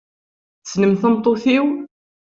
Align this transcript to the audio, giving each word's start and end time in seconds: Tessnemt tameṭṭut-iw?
Tessnemt 0.63 0.99
tameṭṭut-iw? 1.01 1.65